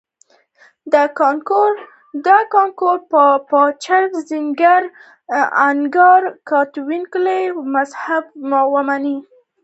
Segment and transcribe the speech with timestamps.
[0.93, 0.95] د
[2.53, 2.91] کانګو
[3.49, 4.75] پاچا نزینګا
[5.65, 7.11] ا نکؤو کاتولیک
[7.73, 8.23] مذهب
[8.73, 9.15] ومانه.